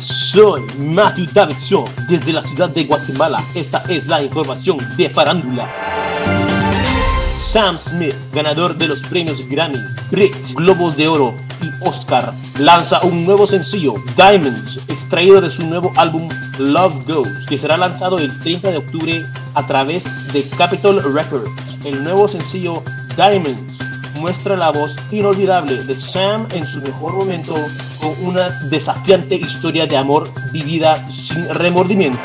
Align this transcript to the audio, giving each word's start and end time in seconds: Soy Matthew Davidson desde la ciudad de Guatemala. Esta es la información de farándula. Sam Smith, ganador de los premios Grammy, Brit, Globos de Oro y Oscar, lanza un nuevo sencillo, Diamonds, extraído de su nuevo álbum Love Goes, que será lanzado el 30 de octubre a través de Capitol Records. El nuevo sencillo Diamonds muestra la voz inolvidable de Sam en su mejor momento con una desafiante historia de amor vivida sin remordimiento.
Soy 0.00 0.62
Matthew 0.78 1.26
Davidson 1.32 1.84
desde 2.08 2.32
la 2.32 2.42
ciudad 2.42 2.68
de 2.68 2.84
Guatemala. 2.84 3.42
Esta 3.54 3.82
es 3.88 4.06
la 4.06 4.22
información 4.22 4.78
de 4.96 5.10
farándula. 5.10 5.68
Sam 7.40 7.78
Smith, 7.78 8.14
ganador 8.32 8.76
de 8.76 8.88
los 8.88 9.02
premios 9.02 9.46
Grammy, 9.48 9.78
Brit, 10.10 10.36
Globos 10.54 10.96
de 10.96 11.08
Oro 11.08 11.34
y 11.62 11.88
Oscar, 11.88 12.32
lanza 12.58 13.00
un 13.02 13.24
nuevo 13.24 13.46
sencillo, 13.46 13.94
Diamonds, 14.16 14.78
extraído 14.88 15.40
de 15.40 15.50
su 15.50 15.66
nuevo 15.66 15.92
álbum 15.96 16.28
Love 16.58 17.04
Goes, 17.06 17.46
que 17.48 17.58
será 17.58 17.76
lanzado 17.76 18.18
el 18.18 18.38
30 18.40 18.70
de 18.70 18.76
octubre 18.76 19.26
a 19.54 19.66
través 19.66 20.04
de 20.32 20.42
Capitol 20.56 21.02
Records. 21.12 21.50
El 21.84 22.04
nuevo 22.04 22.28
sencillo 22.28 22.82
Diamonds 23.16 23.77
muestra 24.18 24.56
la 24.56 24.70
voz 24.70 24.96
inolvidable 25.10 25.82
de 25.84 25.96
Sam 25.96 26.46
en 26.52 26.66
su 26.66 26.80
mejor 26.80 27.14
momento 27.14 27.54
con 28.00 28.14
una 28.24 28.50
desafiante 28.68 29.36
historia 29.36 29.86
de 29.86 29.96
amor 29.96 30.28
vivida 30.52 31.08
sin 31.10 31.48
remordimiento. 31.48 32.20